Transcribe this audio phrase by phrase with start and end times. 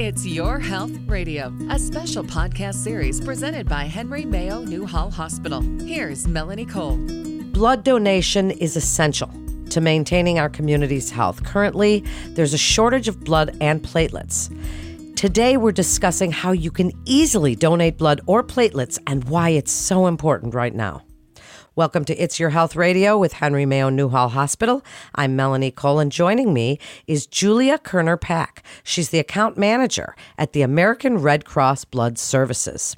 [0.00, 5.60] It's Your Health Radio, a special podcast series presented by Henry Mayo Newhall Hospital.
[5.60, 6.96] Here's Melanie Cole.
[7.50, 9.28] Blood donation is essential
[9.70, 11.42] to maintaining our community's health.
[11.42, 14.54] Currently, there's a shortage of blood and platelets.
[15.16, 20.06] Today, we're discussing how you can easily donate blood or platelets and why it's so
[20.06, 21.02] important right now.
[21.78, 24.84] Welcome to It's Your Health Radio with Henry Mayo Newhall Hospital.
[25.14, 28.64] I'm Melanie Cole, and joining me is Julia Kerner Pack.
[28.82, 32.96] She's the account manager at the American Red Cross Blood Services.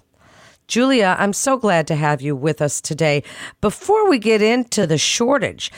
[0.67, 3.23] Julia, I'm so glad to have you with us today.
[3.61, 5.71] Before we get into the shortage,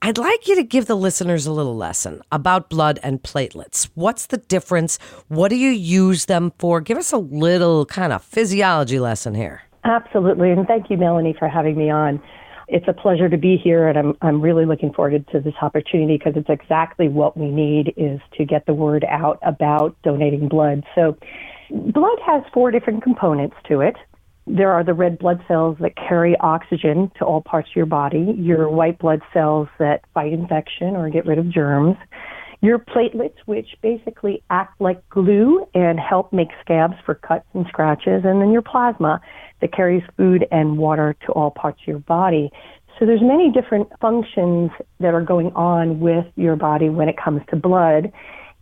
[0.00, 3.90] I'd like you to give the listeners a little lesson about blood and platelets.
[3.92, 4.98] What's the difference?
[5.28, 6.80] What do you use them for?
[6.80, 9.64] Give us a little kind of physiology lesson here.
[9.84, 10.50] Absolutely.
[10.50, 12.22] And thank you, Melanie, for having me on.
[12.68, 16.18] It's a pleasure to be here, and I'm, I'm really looking forward to this opportunity
[16.18, 20.84] because it's exactly what we need is to get the word out about donating blood.
[20.94, 21.16] So,
[21.70, 23.96] blood has four different components to it.
[24.46, 28.34] There are the red blood cells that carry oxygen to all parts of your body,
[28.36, 31.96] your white blood cells that fight infection or get rid of germs,
[32.60, 38.22] your platelets, which basically act like glue and help make scabs for cuts and scratches,
[38.24, 39.20] and then your plasma
[39.60, 42.50] that carries food and water to all parts of your body.
[42.98, 44.70] So there's many different functions
[45.00, 48.12] that are going on with your body when it comes to blood.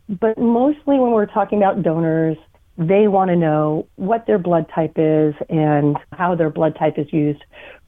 [0.08, 2.36] But mostly when we're talking about donors,
[2.78, 7.06] they want to know what their blood type is and how their blood type is
[7.12, 7.42] used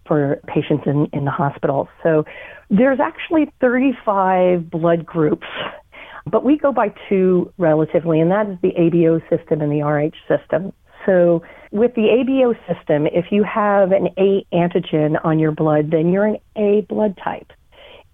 [0.06, 1.88] for patients in, in the hospital.
[2.02, 2.24] So
[2.70, 5.46] there's actually 35 blood groups,
[6.26, 10.16] but we go by two relatively, and that is the ABO system and the RH
[10.26, 10.72] system.
[11.04, 16.12] So with the ABO system, if you have an A antigen on your blood, then
[16.12, 17.52] you're an A blood type.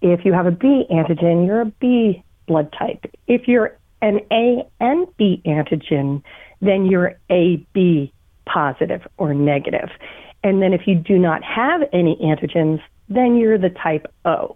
[0.01, 3.05] If you have a B antigen, you're a B blood type.
[3.27, 6.21] If you're an A and B antigen,
[6.61, 8.13] then you're AB
[8.45, 9.89] positive or negative.
[10.43, 14.55] And then if you do not have any antigens, then you're the type O.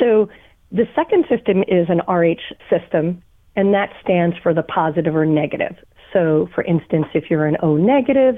[0.00, 0.28] So
[0.72, 3.22] the second system is an RH system,
[3.54, 5.76] and that stands for the positive or negative.
[6.14, 8.36] So, for instance, if you're an O negative,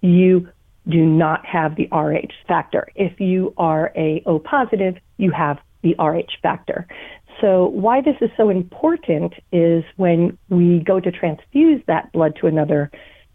[0.00, 0.48] you
[0.88, 2.88] do not have the RH factor.
[2.96, 6.88] If you are a O positive, you have the RH factor.
[7.40, 12.46] So, why this is so important is when we go to transfuse that blood to
[12.46, 12.90] another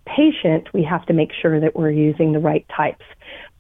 [0.06, 3.06] patient, we have to make sure that we're using the right types.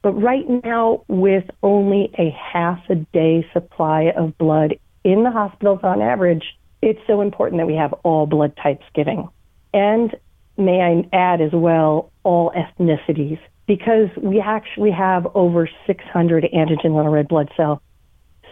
[0.01, 5.79] But right now, with only a half a day supply of blood in the hospitals
[5.83, 6.43] on average,
[6.81, 9.29] it's so important that we have all blood types giving.
[9.75, 10.15] And
[10.57, 17.05] may I add as well, all ethnicities, because we actually have over 600 antigens on
[17.05, 17.81] a red blood cell.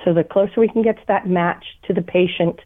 [0.04, 2.60] So the closer we can get to that match to the patient,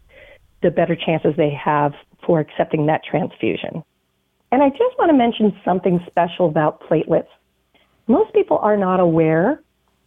[0.63, 1.93] the better chances they have
[2.25, 3.83] for accepting that transfusion.
[4.51, 7.27] And I just want to mention something special about platelets.
[8.07, 9.61] Most people are not aware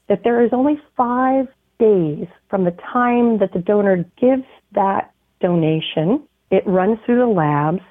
[0.08, 1.46] that there is only five
[1.78, 6.26] days from the time that the donor gives that donation.
[6.50, 7.82] It runs through the labs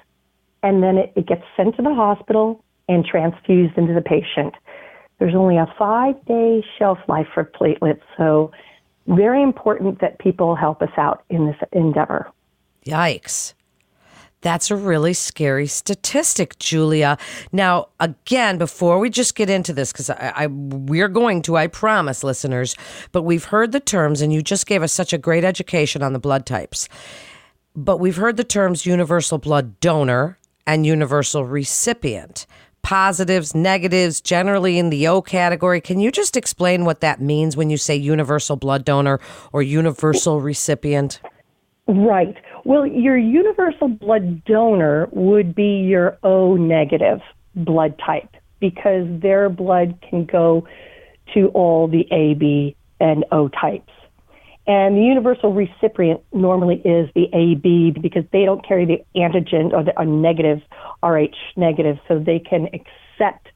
[0.62, 4.54] and then it, it gets sent to the hospital and transfused into the patient.
[5.18, 8.50] There's only a five day shelf life for platelets, so
[9.06, 12.30] very important that people help us out in this endeavor.
[12.86, 13.54] Yikes.
[14.42, 17.18] That's a really scary statistic, Julia.
[17.52, 21.66] Now, again, before we just get into this, because I, I, we're going to, I
[21.66, 22.74] promise, listeners,
[23.12, 26.14] but we've heard the terms, and you just gave us such a great education on
[26.14, 26.88] the blood types.
[27.76, 30.38] But we've heard the terms universal blood donor
[30.70, 32.46] and universal recipient.
[32.82, 35.80] Positives, negatives, generally in the O category.
[35.80, 39.18] Can you just explain what that means when you say universal blood donor
[39.52, 41.20] or universal recipient?
[41.88, 42.36] Right.
[42.64, 47.20] Well, your universal blood donor would be your O negative
[47.56, 50.68] blood type because their blood can go
[51.34, 53.92] to all the A, B, and O types.
[54.70, 59.82] And the universal recipient normally is the AB because they don't carry the antigen or
[59.82, 60.60] the or negative,
[61.02, 63.48] RH negative, so they can accept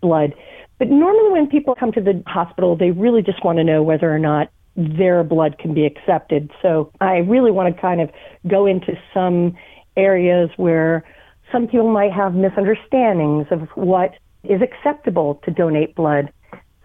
[0.00, 0.32] blood.
[0.78, 4.14] But normally when people come to the hospital, they really just want to know whether
[4.14, 6.52] or not their blood can be accepted.
[6.62, 8.08] So I really want to kind of
[8.46, 9.56] go into some
[9.96, 11.02] areas where
[11.50, 14.12] some people might have misunderstandings of what
[14.44, 16.32] is acceptable to donate blood.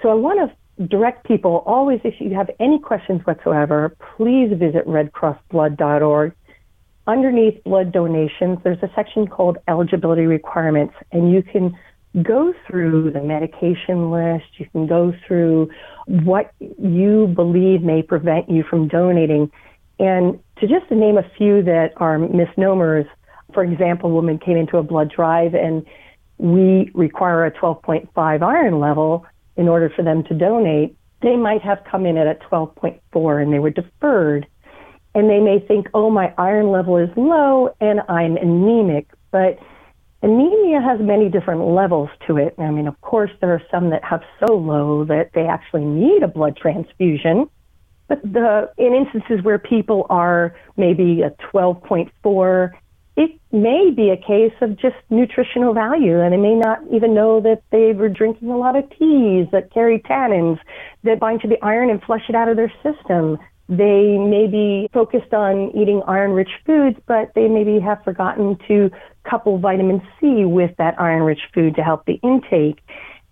[0.01, 0.57] So I want to
[0.88, 6.33] direct people always, if you have any questions whatsoever, please visit redcrossblood.org.
[7.07, 11.77] Underneath blood donations, there's a section called eligibility requirements, and you can
[12.24, 14.45] go through the medication list.
[14.57, 15.69] You can go through
[16.07, 19.51] what you believe may prevent you from donating.
[20.00, 23.06] And to just name a few that are misnomers,
[23.54, 25.86] For example, a woman came into a blood drive and
[26.38, 28.10] we require a 12.5
[28.42, 29.25] iron level
[29.57, 30.95] in order for them to donate.
[31.21, 34.47] They might have come in at a 12.4 and they were deferred.
[35.13, 39.07] And they may think, oh, my iron level is low and I'm anemic.
[39.31, 39.57] But
[40.21, 42.55] anemia has many different levels to it.
[42.57, 46.21] I mean, of course, there are some that have so low that they actually need
[46.21, 47.49] a blood transfusion.
[48.07, 52.71] But the in instances where people are maybe a 12.4,
[53.15, 57.39] it may be a case of just nutritional value, and they may not even know
[57.39, 60.59] that they were drinking a lot of teas that carry tannins
[61.03, 63.38] that bind to the iron and flush it out of their system.
[63.69, 68.91] They may be focused on eating iron rich foods, but they maybe have forgotten to
[69.23, 72.79] couple vitamin C with that iron rich food to help the intake.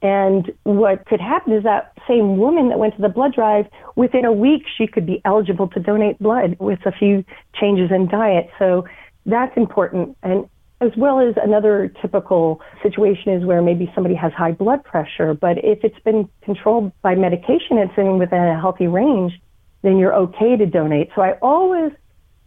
[0.02, 4.26] And what could happen is that same woman that went to the blood drive, within
[4.26, 8.50] a week, she could be eligible to donate blood with a few changes in diet.
[8.60, 8.86] So
[9.26, 10.18] that's important.
[10.24, 10.50] And
[10.82, 15.58] as well as another typical situation is where maybe somebody has high blood pressure, but
[15.64, 19.40] if it's been controlled by medication, it's in within a healthy range,
[19.82, 21.10] then you're okay to donate.
[21.16, 21.92] So I always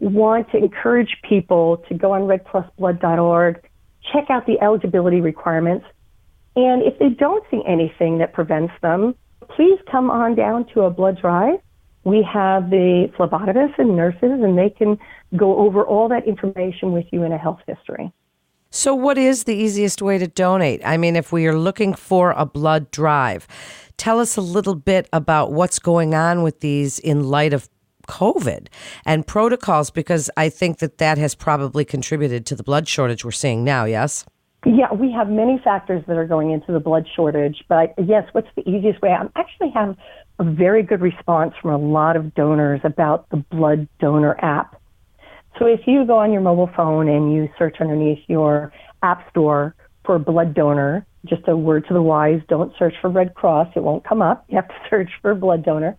[0.00, 3.68] want to encourage people to go on redcrossblood.org,
[4.12, 5.86] check out the eligibility requirements,
[6.56, 9.14] and if they don't see anything that prevents them,
[9.54, 11.60] please come on down to a blood drive.
[12.06, 14.96] We have the phlebotomists and nurses, and they can
[15.34, 18.12] go over all that information with you in a health history.
[18.70, 20.80] So, what is the easiest way to donate?
[20.84, 23.48] I mean, if we are looking for a blood drive,
[23.96, 27.68] tell us a little bit about what's going on with these in light of
[28.06, 28.68] COVID
[29.04, 33.32] and protocols, because I think that that has probably contributed to the blood shortage we're
[33.32, 34.24] seeing now, yes?
[34.64, 38.48] Yeah, we have many factors that are going into the blood shortage, but yes, what's
[38.54, 39.10] the easiest way?
[39.10, 39.96] I actually have
[40.38, 44.80] a very good response from a lot of donors about the blood donor app.
[45.58, 48.72] So if you go on your mobile phone and you search underneath your
[49.02, 49.74] app store
[50.04, 53.82] for blood donor, just a word to the wise, don't search for Red Cross, it
[53.82, 54.44] won't come up.
[54.50, 55.96] You have to search for blood donor.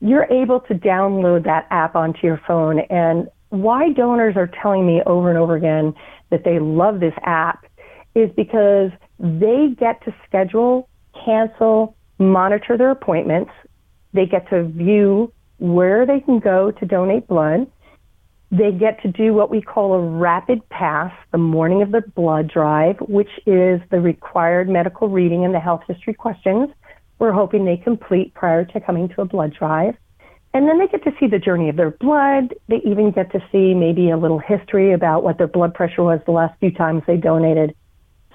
[0.00, 5.00] You're able to download that app onto your phone and why donors are telling me
[5.06, 5.94] over and over again
[6.30, 7.64] that they love this app
[8.14, 10.88] is because they get to schedule,
[11.24, 13.52] cancel, monitor their appointments.
[14.14, 17.70] They get to view where they can go to donate blood.
[18.50, 22.48] They get to do what we call a rapid pass the morning of the blood
[22.48, 26.70] drive, which is the required medical reading and the health history questions
[27.18, 29.94] we're hoping they complete prior to coming to a blood drive.
[30.52, 32.54] And then they get to see the journey of their blood.
[32.68, 36.20] They even get to see maybe a little history about what their blood pressure was
[36.26, 37.74] the last few times they donated.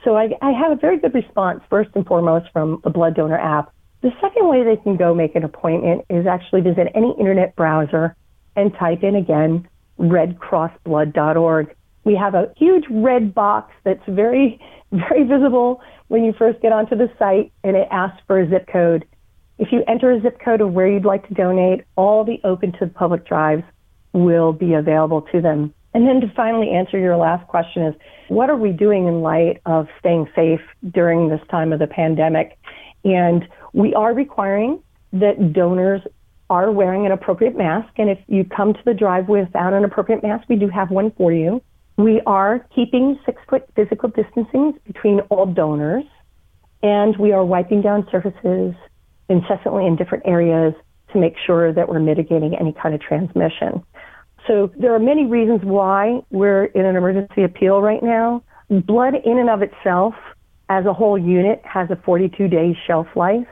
[0.03, 3.37] So I, I have a very good response, first and foremost, from the blood donor
[3.37, 3.73] app.
[4.01, 8.15] The second way they can go make an appointment is actually visit any internet browser
[8.55, 9.67] and type in again
[9.99, 11.75] redcrossblood.org.
[12.05, 14.59] We have a huge red box that's very,
[14.91, 18.67] very visible when you first get onto the site and it asks for a zip
[18.71, 19.05] code.
[19.57, 22.71] If you enter a zip code of where you'd like to donate, all the open
[22.73, 23.63] to the public drives
[24.13, 25.73] will be available to them.
[25.93, 27.95] And then to finally answer your last question is
[28.29, 30.61] what are we doing in light of staying safe
[30.91, 32.57] during this time of the pandemic?
[33.03, 34.81] And we are requiring
[35.13, 36.01] that donors
[36.49, 37.89] are wearing an appropriate mask.
[37.97, 41.11] And if you come to the drive without an appropriate mask, we do have one
[41.11, 41.61] for you.
[41.97, 46.05] We are keeping six foot physical distancing between all donors.
[46.81, 48.73] And we are wiping down surfaces
[49.27, 50.73] incessantly in different areas
[51.13, 53.83] to make sure that we're mitigating any kind of transmission.
[54.47, 58.43] So there are many reasons why we're in an emergency appeal right now.
[58.69, 60.13] Blood in and of itself
[60.69, 63.47] as a whole unit has a 42 day shelf life.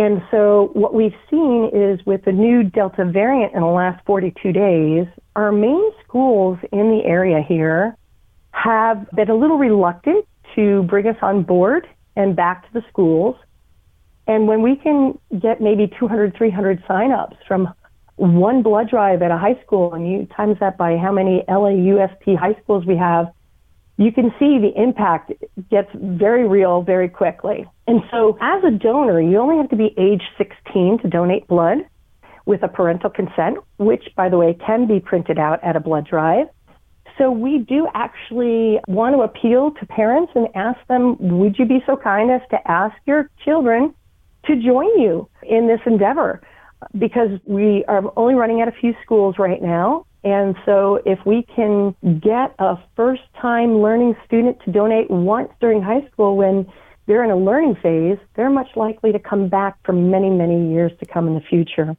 [0.00, 4.50] And so what we've seen is with the new Delta variant in the last 42
[4.50, 7.94] days, our main schools in the area here
[8.52, 10.24] have been a little reluctant
[10.56, 13.36] to bring us on board and back to the schools.
[14.26, 17.68] And when we can get maybe 200, 300 signups from
[18.16, 22.38] one blood drive at a high school and you times that by how many LAUSD
[22.38, 23.26] high schools we have,
[24.00, 25.30] you can see the impact
[25.70, 27.66] gets very real very quickly.
[27.86, 31.78] And so as a donor, you only have to be age 16 to donate blood
[32.46, 36.06] with a parental consent, which by the way can be printed out at a blood
[36.06, 36.46] drive.
[37.18, 41.82] So we do actually want to appeal to parents and ask them, would you be
[41.86, 43.94] so kind as to ask your children
[44.46, 46.40] to join you in this endeavor?
[46.98, 50.06] because we are only running at a few schools right now.
[50.22, 55.82] And so if we can get a first time learning student to donate once during
[55.82, 56.70] high school when
[57.06, 60.92] they're in a learning phase, they're much likely to come back for many, many years
[61.00, 61.96] to come in the future.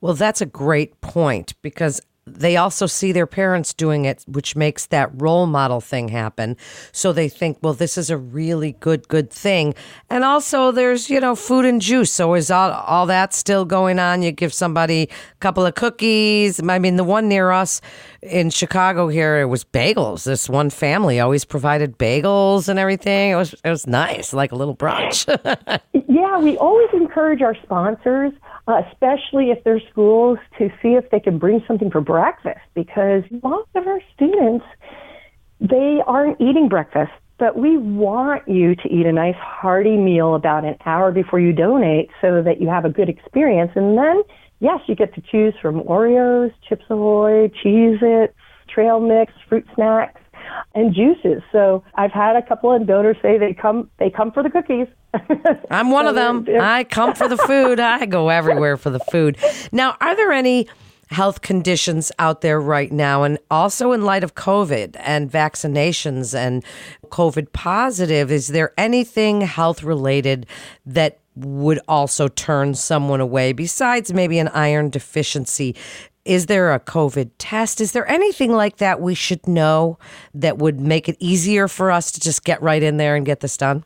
[0.00, 4.86] Well, that's a great point because they also see their parents doing it, which makes
[4.86, 6.56] that role model thing happen.
[6.92, 9.74] So they think, well, this is a really good, good thing.
[10.08, 12.12] And also, there's, you know, food and juice.
[12.12, 14.22] So is all, all that still going on?
[14.22, 16.60] You give somebody a couple of cookies.
[16.62, 17.80] I mean, the one near us
[18.22, 20.24] in Chicago here, it was bagels.
[20.24, 23.30] This one family always provided bagels and everything.
[23.30, 25.26] It was, it was nice, like a little brunch.
[26.08, 28.32] yeah, we always encourage our sponsors
[28.68, 33.22] uh, especially if they're schools, to see if they can bring something for breakfast because
[33.42, 34.64] most of our students,
[35.60, 37.12] they aren't eating breakfast.
[37.38, 41.52] But we want you to eat a nice hearty meal about an hour before you
[41.52, 43.72] donate so that you have a good experience.
[43.74, 44.22] And then,
[44.62, 48.34] yes, you get to choose from Oreos, Chips Ahoy, Cheez Its,
[48.68, 50.20] trail mix, fruit snacks
[50.74, 51.42] and juices.
[51.50, 54.86] So I've had a couple of donors say they come they come for the cookies.
[55.70, 56.46] I'm one so of them.
[56.60, 57.80] I come for the food.
[57.80, 59.36] I go everywhere for the food.
[59.72, 60.68] Now, are there any
[61.10, 66.64] health conditions out there right now and also in light of COVID and vaccinations and
[67.08, 70.46] COVID positive is there anything health related
[70.86, 75.74] that would also turn someone away besides maybe an iron deficiency
[76.24, 77.80] is there a COVID test?
[77.80, 79.98] Is there anything like that we should know
[80.34, 83.40] that would make it easier for us to just get right in there and get
[83.40, 83.84] this done?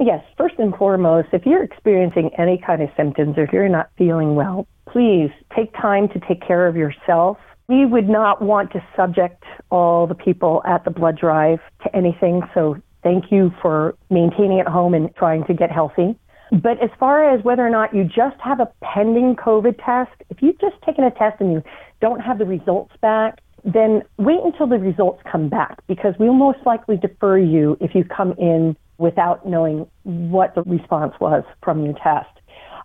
[0.00, 3.90] Yes, first and foremost, if you're experiencing any kind of symptoms or if you're not
[3.96, 7.38] feeling well, please take time to take care of yourself.
[7.68, 12.42] We would not want to subject all the people at the blood drive to anything,
[12.52, 16.18] so thank you for maintaining at home and trying to get healthy.
[16.52, 20.42] But as far as whether or not you just have a pending COVID test, if
[20.42, 21.62] you've just taken a test and you
[22.02, 26.58] don't have the results back, then wait until the results come back because we'll most
[26.66, 31.94] likely defer you if you come in without knowing what the response was from your
[31.94, 32.28] test.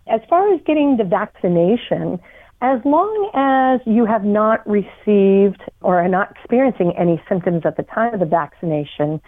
[0.06, 2.18] As far as getting the vaccination,
[2.62, 7.82] as long as you have not received or are not experiencing any symptoms at the
[7.82, 9.20] time of the vaccination,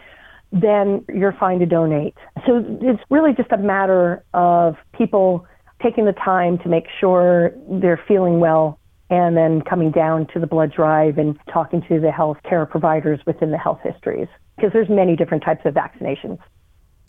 [0.52, 2.14] then you're fine to donate.
[2.46, 5.46] So it's really just a matter of people
[5.82, 8.78] taking the time to make sure they're feeling well
[9.10, 13.20] and then coming down to the blood drive and talking to the health care providers
[13.26, 16.38] within the health histories because there's many different types of vaccinations.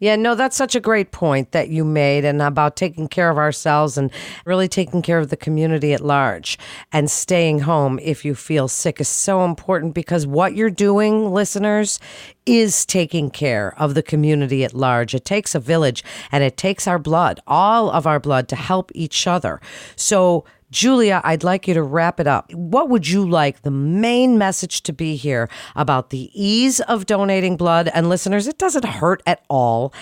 [0.01, 3.37] Yeah, no, that's such a great point that you made and about taking care of
[3.37, 4.09] ourselves and
[4.45, 6.57] really taking care of the community at large
[6.91, 11.99] and staying home if you feel sick is so important because what you're doing, listeners,
[12.47, 15.13] is taking care of the community at large.
[15.13, 18.91] It takes a village and it takes our blood, all of our blood to help
[18.95, 19.61] each other.
[19.95, 22.51] So Julia, I'd like you to wrap it up.
[22.53, 27.57] What would you like the main message to be here about the ease of donating
[27.57, 27.89] blood?
[27.93, 29.93] And listeners, it doesn't hurt at all.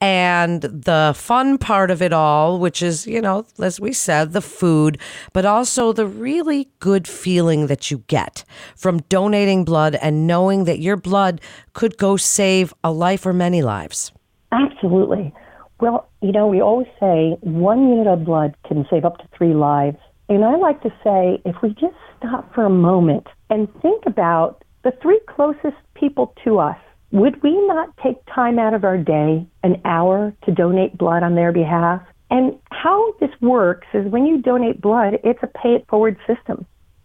[0.00, 4.40] And the fun part of it all, which is, you know, as we said, the
[4.40, 4.98] food,
[5.32, 8.44] but also the really good feeling that you get
[8.76, 11.40] from donating blood and knowing that your blood
[11.72, 14.10] could go save a life or many lives.
[14.50, 15.32] Absolutely.
[15.80, 19.54] Well, you know, we always say one unit of blood can save up to three
[19.54, 19.98] lives.
[20.34, 24.62] And I like to say if we just stop for a moment and think about
[24.82, 26.78] the three closest people to us,
[27.10, 31.34] would we not take time out of our day, an hour, to donate blood on
[31.34, 32.00] their behalf?
[32.30, 36.64] And how this works is when you donate blood, it's a pay it forward system.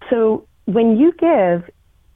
[0.09, 1.69] So when you give,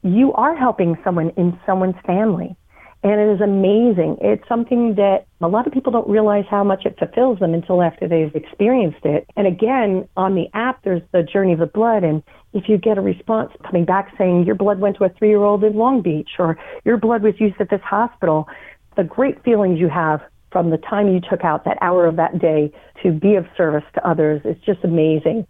[0.04, 2.56] you are helping someone in someone's family.
[3.04, 4.18] And it is amazing.
[4.22, 7.82] It's something that a lot of people don't realize how much it fulfills them until
[7.82, 9.28] after they've experienced it.
[9.36, 12.04] And again, on the app, there's the journey of the blood.
[12.04, 12.22] And
[12.54, 15.42] if you get a response coming back saying your blood went to a three year
[15.42, 18.48] old in Long Beach or your blood was used at this hospital,
[18.96, 22.38] the great feelings you have from the time you took out that hour of that
[22.38, 25.48] day to be of service to others is just amazing.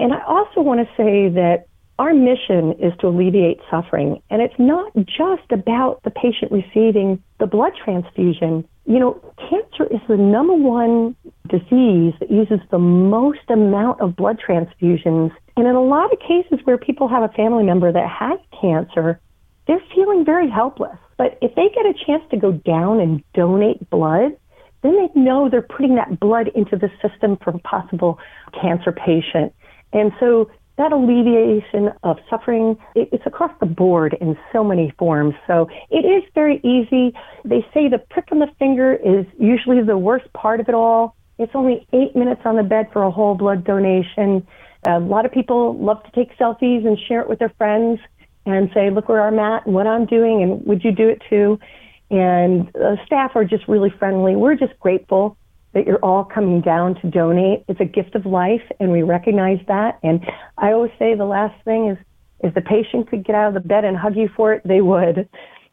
[0.00, 1.67] And I also want to say that
[1.98, 7.46] our mission is to alleviate suffering, and it's not just about the patient receiving the
[7.46, 8.66] blood transfusion.
[8.86, 11.16] You know, cancer is the number one
[11.48, 15.32] disease that uses the most amount of blood transfusions.
[15.56, 19.20] And in a lot of cases where people have a family member that has cancer,
[19.66, 20.96] they're feeling very helpless.
[21.16, 24.36] But if they get a chance to go down and donate blood,
[24.82, 28.20] then they know they're putting that blood into the system for a possible
[28.60, 29.52] cancer patient.
[29.92, 35.34] And so that alleviation of suffering, it's across the board in so many forms.
[35.46, 37.14] So it is very easy.
[37.44, 41.16] They say the prick on the finger is usually the worst part of it all.
[41.38, 44.46] It's only eight minutes on the bed for a whole blood donation.
[44.86, 48.00] A lot of people love to take selfies and share it with their friends
[48.46, 51.22] and say, look where I'm at and what I'm doing, and would you do it
[51.28, 51.58] too?
[52.10, 54.36] And the staff are just really friendly.
[54.36, 55.36] We're just grateful
[55.74, 57.64] that you're all coming down to donate.
[57.68, 59.98] It's a gift of life, and we recognize that.
[60.02, 60.24] And
[60.56, 61.98] I always say the last thing is
[62.40, 64.80] If the patient could get out of the bed and hug you for it, they
[64.80, 65.28] would.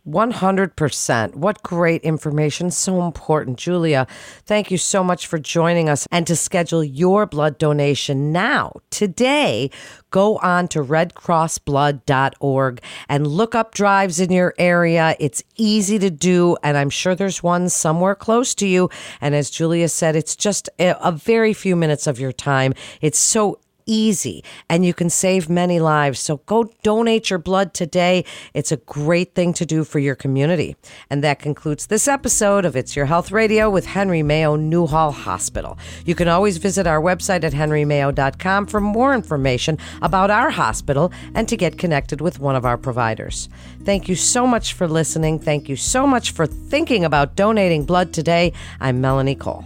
[0.07, 1.35] 100%.
[1.35, 2.71] What great information.
[2.71, 3.57] So important.
[3.57, 4.07] Julia,
[4.45, 9.71] thank you so much for joining us and to schedule your blood donation now, today.
[10.12, 15.15] Go on to redcrossblood.org and look up drives in your area.
[15.19, 18.89] It's easy to do, and I'm sure there's one somewhere close to you.
[19.19, 22.74] And as Julia said, it's just a, a very few minutes of your time.
[23.01, 26.20] It's so easy and you can save many lives.
[26.20, 28.25] So go donate your blood today.
[28.54, 30.75] It's a great thing to do for your community.
[31.10, 35.77] And that concludes this episode of It's Your Health Radio with Henry Mayo Newhall Hospital.
[36.06, 41.48] You can always visit our website at henrymayo.com for more information about our hospital and
[41.48, 43.50] to get connected with one of our providers.
[43.84, 45.39] Thank you so much for listening.
[45.39, 48.54] Thank you so much for thinking about donating blood today.
[48.80, 49.63] I'm Melanie Cole.